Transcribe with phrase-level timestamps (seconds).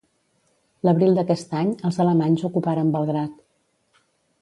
[0.87, 3.41] L'abril d'aquest any els alemanys ocuparen Belgrad.